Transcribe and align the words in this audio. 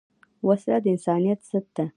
وسله 0.47 0.77
د 0.81 0.85
انسانیت 0.95 1.39
ضد 1.49 1.65
ده 1.77 1.85